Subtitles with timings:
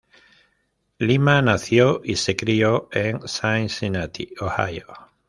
[0.99, 4.87] Lima nació y se crio en Cincinnati, Ohio.